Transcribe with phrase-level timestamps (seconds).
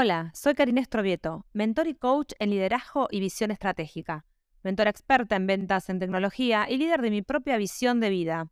[0.00, 4.24] Hola, soy Karina Estrovieto, mentor y coach en liderazgo y visión estratégica,
[4.62, 8.48] mentora experta en ventas en tecnología y líder de mi propia visión de vida.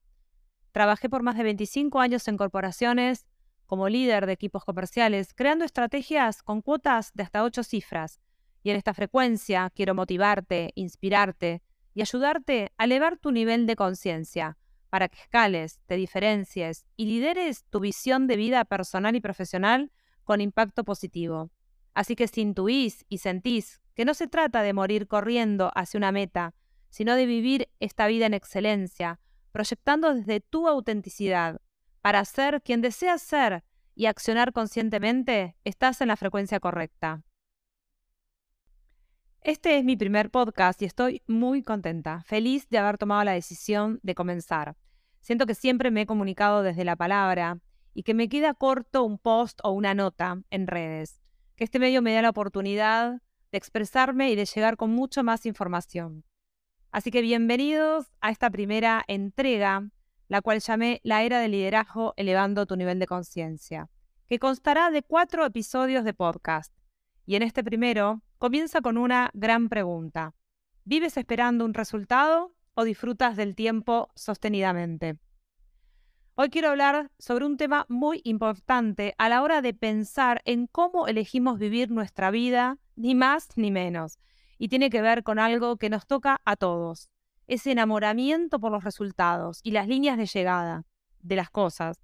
[0.73, 3.29] Trabajé por más de 25 años en corporaciones
[3.67, 8.19] como líder de equipos comerciales, creando estrategias con cuotas de hasta 8 cifras.
[8.65, 11.63] Y en esta frecuencia quiero motivarte, inspirarte
[11.95, 14.59] y ayudarte a elevar tu nivel de conciencia
[14.91, 19.93] para que escales, te diferencies y lideres tu visión de vida personal y profesional
[20.27, 21.51] con impacto positivo.
[21.95, 26.13] Así que si intuís y sentís que no se trata de morir corriendo hacia una
[26.13, 26.55] meta,
[26.91, 29.21] sino de vivir esta vida en excelencia,
[29.53, 31.63] proyectando desde tu autenticidad,
[32.03, 37.23] para ser quien deseas ser y accionar conscientemente, estás en la frecuencia correcta.
[39.41, 44.01] Este es mi primer podcast y estoy muy contenta, feliz de haber tomado la decisión
[44.03, 44.77] de comenzar.
[45.21, 47.61] Siento que siempre me he comunicado desde la palabra
[47.97, 51.23] y que me queda corto un post o una nota en redes.
[51.57, 55.47] Que este medio me da la oportunidad de expresarme y de llegar con mucho más
[55.47, 56.23] información.
[56.91, 59.89] Así que bienvenidos a esta primera entrega,
[60.29, 63.89] la cual llamé La Era del Liderazgo Elevando tu Nivel de Conciencia,
[64.29, 66.75] que constará de cuatro episodios de podcast.
[67.25, 70.35] Y en este primero comienza con una gran pregunta.
[70.85, 75.17] ¿Vives esperando un resultado o disfrutas del tiempo sostenidamente?
[76.39, 81.09] Hoy quiero hablar sobre un tema muy importante a la hora de pensar en cómo
[81.09, 84.19] elegimos vivir nuestra vida, ni más ni menos.
[84.59, 87.09] Y tiene que ver con algo que nos toca a todos.
[87.47, 90.85] Ese enamoramiento por los resultados y las líneas de llegada
[91.21, 92.03] de las cosas.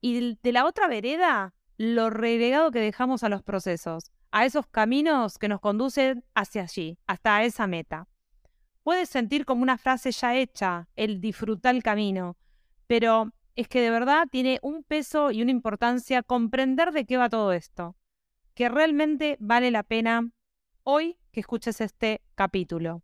[0.00, 5.36] Y de la otra vereda, lo relegado que dejamos a los procesos, a esos caminos
[5.36, 8.06] que nos conducen hacia allí, hasta esa meta.
[8.84, 12.36] Puedes sentir como una frase ya hecha, el disfrutar el camino,
[12.86, 17.28] pero es que de verdad tiene un peso y una importancia comprender de qué va
[17.28, 17.96] todo esto,
[18.54, 20.30] que realmente vale la pena
[20.82, 23.02] hoy que escuches este capítulo.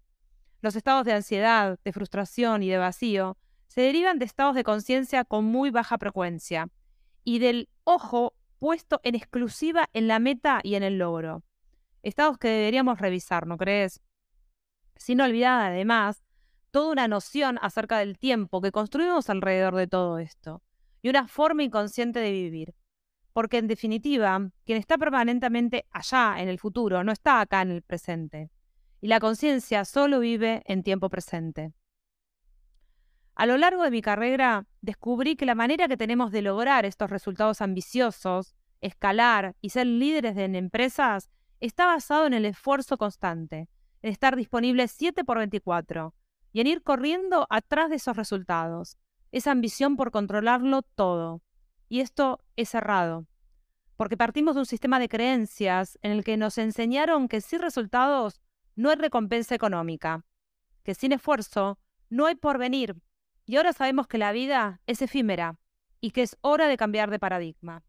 [0.61, 5.25] Los estados de ansiedad, de frustración y de vacío se derivan de estados de conciencia
[5.25, 6.69] con muy baja frecuencia
[7.25, 11.43] y del ojo puesto en exclusiva en la meta y en el logro.
[12.03, 14.01] Estados que deberíamos revisar, ¿no crees?
[14.97, 16.23] Sin olvidar, además,
[16.71, 20.63] toda una noción acerca del tiempo que construimos alrededor de todo esto
[21.03, 22.75] y una forma inconsciente de vivir.
[23.33, 27.83] Porque en definitiva, quien está permanentemente allá en el futuro no está acá en el
[27.83, 28.51] presente.
[29.01, 31.73] Y la conciencia solo vive en tiempo presente.
[33.35, 37.09] A lo largo de mi carrera descubrí que la manera que tenemos de lograr estos
[37.09, 43.69] resultados ambiciosos, escalar y ser líderes en empresas está basado en el esfuerzo constante,
[44.03, 46.15] en estar disponible 7 por 24,
[46.53, 48.97] y en ir corriendo atrás de esos resultados,
[49.33, 51.43] esa ambición por controlarlo todo.
[51.89, 53.27] Y esto es errado,
[53.97, 58.41] porque partimos de un sistema de creencias en el que nos enseñaron que sin resultados
[58.75, 60.25] no hay recompensa económica,
[60.83, 61.79] que sin esfuerzo
[62.09, 62.97] no hay porvenir,
[63.47, 65.59] y ahora sabemos que la vida es efímera
[66.01, 67.83] y que es hora de cambiar de paradigma.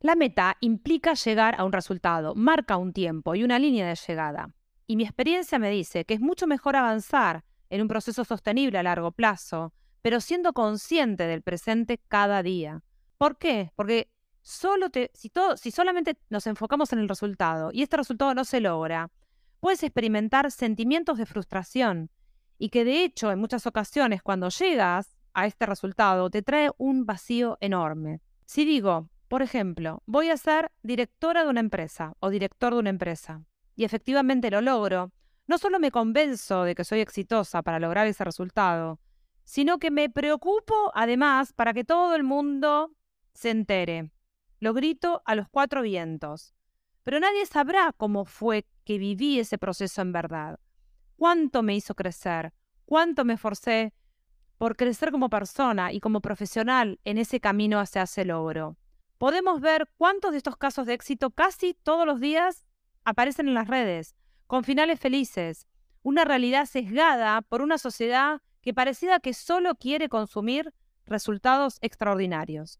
[0.00, 4.54] La meta implica llegar a un resultado, marca un tiempo y una línea de llegada.
[4.86, 8.82] Y mi experiencia me dice que es mucho mejor avanzar en un proceso sostenible a
[8.82, 9.72] largo plazo,
[10.02, 12.82] pero siendo consciente del presente cada día.
[13.16, 13.72] ¿Por qué?
[13.76, 14.10] Porque
[14.42, 19.10] solo si, si solamente nos enfocamos en el resultado y este resultado no se logra,
[19.58, 22.10] puedes experimentar sentimientos de frustración
[22.58, 27.06] y que de hecho en muchas ocasiones cuando llegas a este resultado te trae un
[27.06, 28.20] vacío enorme.
[28.44, 32.90] Si digo, por ejemplo, voy a ser directora de una empresa o director de una
[32.90, 35.10] empresa y efectivamente lo logro,
[35.52, 38.98] no solo me convenzo de que soy exitosa para lograr ese resultado,
[39.44, 42.90] sino que me preocupo además para que todo el mundo
[43.34, 44.12] se entere.
[44.60, 46.54] Lo grito a los cuatro vientos.
[47.02, 50.58] Pero nadie sabrá cómo fue que viví ese proceso en verdad.
[51.16, 52.54] Cuánto me hizo crecer,
[52.86, 53.92] cuánto me esforcé
[54.56, 58.78] por crecer como persona y como profesional en ese camino hacia ese logro.
[59.18, 62.64] Podemos ver cuántos de estos casos de éxito casi todos los días
[63.04, 64.16] aparecen en las redes,
[64.52, 65.66] con finales felices,
[66.02, 70.74] una realidad sesgada por una sociedad que parecida que solo quiere consumir
[71.06, 72.78] resultados extraordinarios.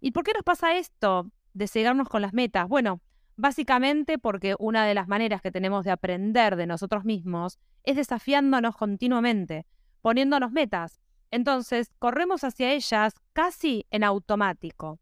[0.00, 2.66] ¿Y por qué nos pasa esto de cegarnos con las metas?
[2.66, 3.02] Bueno,
[3.36, 8.74] básicamente porque una de las maneras que tenemos de aprender de nosotros mismos es desafiándonos
[8.74, 9.66] continuamente,
[10.00, 10.98] poniéndonos metas.
[11.30, 14.98] Entonces, corremos hacia ellas casi en automático.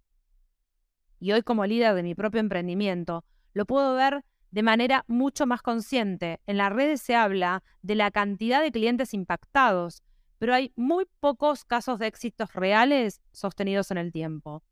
[1.20, 5.62] Y hoy como líder de mi propio emprendimiento, lo puedo ver de manera mucho más
[5.62, 6.40] consciente.
[6.46, 10.02] En las redes se habla de la cantidad de clientes impactados,
[10.38, 14.62] pero hay muy pocos casos de éxitos reales sostenidos en el tiempo.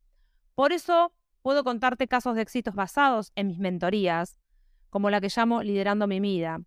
[0.55, 4.37] Por eso puedo contarte casos de éxitos basados en mis mentorías,
[4.89, 6.59] como la que llamo Liderando mi vida,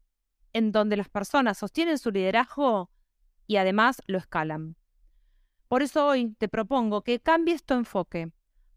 [0.52, 2.90] en donde las personas sostienen su liderazgo
[3.46, 4.76] y además lo escalan.
[5.68, 8.30] Por eso hoy te propongo que cambies tu enfoque,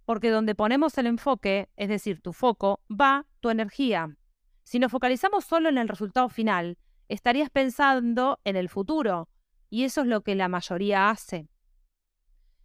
[0.06, 4.16] porque donde ponemos el enfoque, es decir, tu foco, va tu energía.
[4.65, 9.29] Si nos focalizamos solo en el resultado final, estarías pensando en el futuro,
[9.69, 11.47] y eso es lo que la mayoría hace.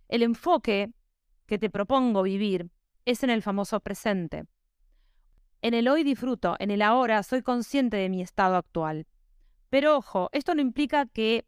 [0.09, 0.93] El enfoque
[1.45, 2.71] que te propongo vivir
[3.05, 4.47] es en el famoso presente.
[5.61, 9.07] En el hoy disfruto, en el ahora soy consciente de mi estado actual.
[9.69, 11.47] Pero ojo, esto no implica que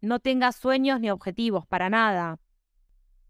[0.00, 2.40] no tengas sueños ni objetivos, para nada.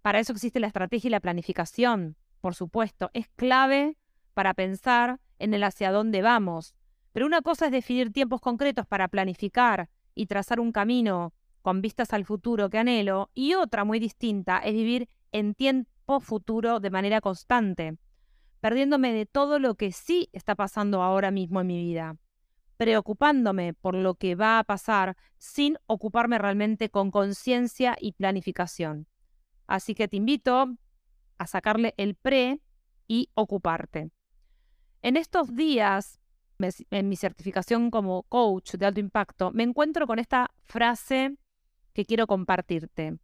[0.01, 3.11] Para eso existe la estrategia y la planificación, por supuesto.
[3.15, 3.99] Es clave
[4.33, 6.75] para pensar en el hacia dónde vamos.
[7.13, 12.13] Pero una cosa es definir tiempos concretos para planificar y trazar un camino con vistas
[12.13, 17.21] al futuro que anhelo, y otra muy distinta es vivir en tiempo futuro de manera
[17.21, 17.99] constante,
[18.61, 22.17] perdiéndome de todo lo que sí está pasando ahora mismo en mi vida
[22.77, 29.07] preocupándome por lo que va a pasar sin ocuparme realmente con conciencia y planificación.
[29.67, 30.77] Así que te invito
[31.39, 32.61] a sacarle el pre
[33.09, 34.11] y ocuparte.
[35.07, 36.19] En estos días,
[36.59, 41.37] en mi certificación como coach de alto impacto, me encuentro con esta frase
[41.93, 43.17] que quiero compartirte.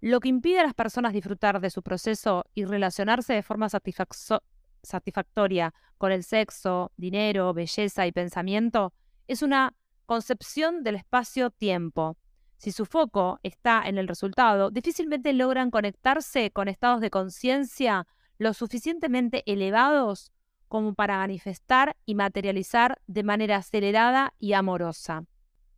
[0.00, 5.74] Lo que impide a las personas disfrutar de su proceso y relacionarse de forma satisfactoria
[5.98, 8.94] con el sexo, dinero, belleza y pensamiento
[9.28, 9.74] es una
[10.06, 12.16] concepción del espacio-tiempo.
[12.56, 18.06] Si su foco está en el resultado, difícilmente logran conectarse con estados de conciencia
[18.38, 20.32] lo suficientemente elevados
[20.70, 25.24] como para manifestar y materializar de manera acelerada y amorosa.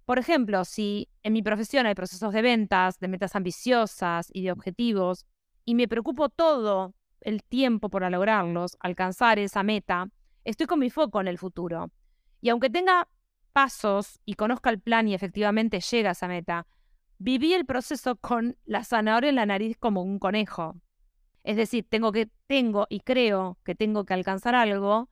[0.05, 4.53] Por ejemplo, si en mi profesión hay procesos de ventas, de metas ambiciosas y de
[4.53, 5.25] objetivos,
[5.65, 10.11] y me preocupo todo el tiempo para lograrlos, alcanzar esa meta,
[10.45, 11.91] estoy con mi foco en el futuro.
[12.43, 13.09] Y aunque tenga
[13.55, 16.67] pasos y conozca el plan y efectivamente llega a esa meta,
[17.17, 20.77] viví el proceso con la zanahoria en la nariz como un conejo.
[21.45, 25.09] Es decir, tengo que tengo y creo que tengo que alcanzar algo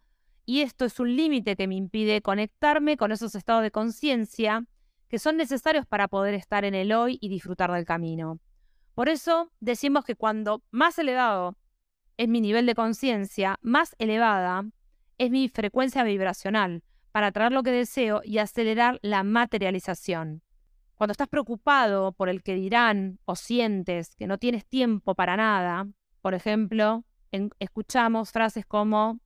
[0.47, 4.65] y esto es un límite que me impide conectarme con esos estados de conciencia
[5.09, 8.39] que son necesarios para poder estar en el hoy y disfrutar del camino.
[8.95, 11.57] Por eso decimos que cuando más elevado
[12.17, 14.65] es mi nivel de conciencia, más elevada
[15.19, 16.83] es mi frecuencia vibracional
[17.13, 20.43] para atraer lo que deseo y acelerar la materialización.
[20.95, 25.89] Cuando estás preocupado por el que dirán o sientes que no tienes tiempo para nada,
[26.21, 27.05] por ejemplo,
[27.59, 29.21] escuchamos frases como,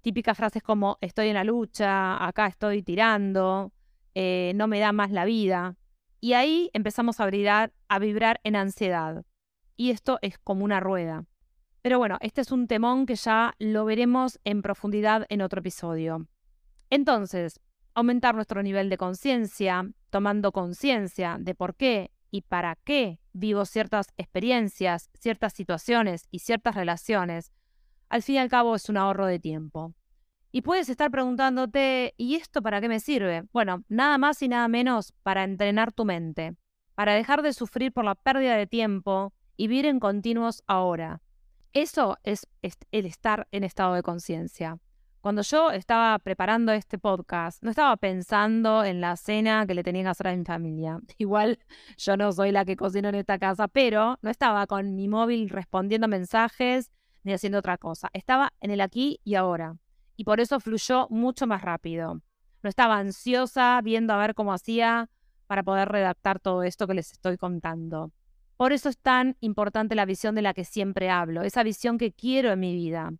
[0.00, 3.72] típicas frases como estoy en la lucha, acá estoy tirando,
[4.14, 5.76] eh, no me da más la vida.
[6.20, 9.24] Y ahí empezamos a vibrar, a vibrar en ansiedad.
[9.76, 11.24] Y esto es como una rueda.
[11.82, 16.26] Pero bueno, este es un temón que ya lo veremos en profundidad en otro episodio.
[16.90, 17.60] Entonces,
[17.94, 24.08] aumentar nuestro nivel de conciencia, tomando conciencia de por qué y para qué vivo ciertas
[24.16, 27.52] experiencias, ciertas situaciones y ciertas relaciones,
[28.08, 29.94] al fin y al cabo es un ahorro de tiempo.
[30.52, 33.44] Y puedes estar preguntándote, ¿y esto para qué me sirve?
[33.52, 36.56] Bueno, nada más y nada menos para entrenar tu mente,
[36.94, 41.20] para dejar de sufrir por la pérdida de tiempo y vivir en continuos ahora,
[41.72, 42.46] eso es
[42.90, 44.78] el estar en estado de conciencia.
[45.26, 50.04] Cuando yo estaba preparando este podcast, no estaba pensando en la cena que le tenía
[50.04, 51.00] que hacer a mi familia.
[51.18, 51.58] Igual
[51.98, 55.50] yo no soy la que cocino en esta casa, pero no estaba con mi móvil
[55.50, 56.92] respondiendo mensajes
[57.24, 58.08] ni haciendo otra cosa.
[58.12, 59.74] Estaba en el aquí y ahora.
[60.14, 62.20] Y por eso fluyó mucho más rápido.
[62.62, 65.10] No estaba ansiosa viendo a ver cómo hacía
[65.48, 68.12] para poder redactar todo esto que les estoy contando.
[68.56, 72.12] Por eso es tan importante la visión de la que siempre hablo, esa visión que
[72.12, 73.12] quiero en mi vida.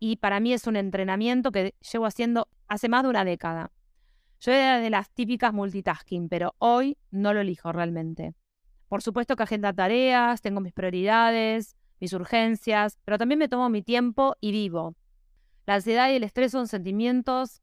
[0.00, 3.70] Y para mí es un entrenamiento que llevo haciendo hace más de una década.
[4.40, 8.34] Yo era de las típicas multitasking, pero hoy no lo elijo realmente.
[8.88, 13.82] Por supuesto que agenda tareas, tengo mis prioridades, mis urgencias, pero también me tomo mi
[13.82, 14.96] tiempo y vivo.
[15.66, 17.60] La ansiedad y el estrés son sentimientos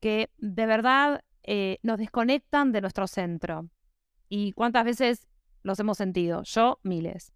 [0.00, 3.68] que de verdad eh, nos desconectan de nuestro centro.
[4.28, 5.28] Y cuántas veces
[5.62, 7.32] los hemos sentido, yo miles.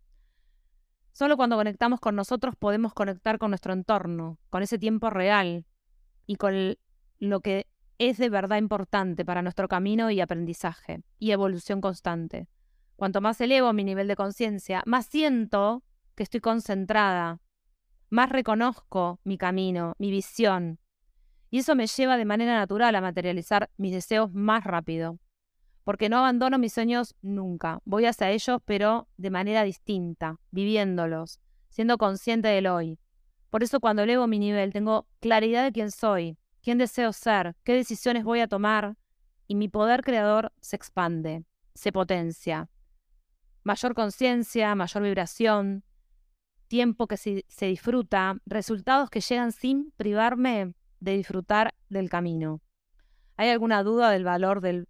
[1.12, 5.66] Solo cuando conectamos con nosotros podemos conectar con nuestro entorno, con ese tiempo real
[6.26, 6.76] y con
[7.18, 7.66] lo que
[7.98, 12.48] es de verdad importante para nuestro camino y aprendizaje y evolución constante.
[12.96, 15.82] Cuanto más elevo mi nivel de conciencia, más siento
[16.14, 17.40] que estoy concentrada,
[18.08, 20.78] más reconozco mi camino, mi visión.
[21.50, 25.18] Y eso me lleva de manera natural a materializar mis deseos más rápido
[25.84, 27.80] porque no abandono mis sueños nunca.
[27.84, 32.98] Voy hacia ellos, pero de manera distinta, viviéndolos, siendo consciente del hoy.
[33.50, 37.74] Por eso cuando elevo mi nivel tengo claridad de quién soy, quién deseo ser, qué
[37.74, 38.96] decisiones voy a tomar
[39.46, 42.70] y mi poder creador se expande, se potencia.
[43.64, 45.84] Mayor conciencia, mayor vibración,
[46.68, 52.62] tiempo que se, se, disfruta, resultados que llegan sin privarme de disfrutar del camino.
[53.36, 54.88] ¿Hay alguna duda del valor del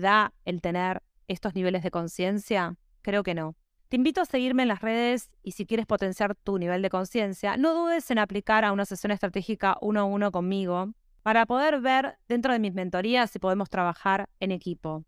[0.00, 2.76] da el tener estos niveles de conciencia?
[3.02, 3.56] Creo que no.
[3.88, 7.56] Te invito a seguirme en las redes y si quieres potenciar tu nivel de conciencia,
[7.58, 12.18] no dudes en aplicar a una sesión estratégica uno a uno conmigo para poder ver
[12.28, 15.04] dentro de mis mentorías si podemos trabajar en equipo.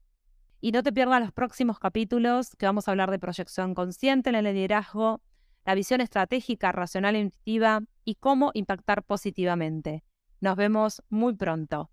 [0.61, 4.37] Y no te pierdas los próximos capítulos que vamos a hablar de proyección consciente en
[4.37, 5.23] el liderazgo,
[5.65, 10.05] la visión estratégica, racional e intuitiva y cómo impactar positivamente.
[10.41, 11.91] Nos vemos muy pronto.